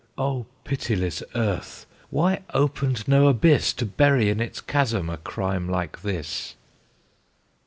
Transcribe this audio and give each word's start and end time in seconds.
O 0.17 0.47
pitiless 0.63 1.21
earth! 1.35 1.85
why 2.09 2.41
opened 2.55 3.07
no 3.07 3.27
abyss 3.27 3.71
To 3.73 3.85
bury 3.85 4.29
in 4.29 4.39
its 4.41 4.59
chasm 4.59 5.11
a 5.11 5.17
crime 5.17 5.69
like 5.69 6.01
this? 6.01 6.55